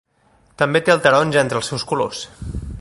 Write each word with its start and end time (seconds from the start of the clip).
També 0.61 0.81
té 0.87 0.95
el 0.95 1.03
taronja 1.05 1.45
entre 1.45 1.61
els 1.63 1.71
seus 1.73 1.87
colors. 1.93 2.27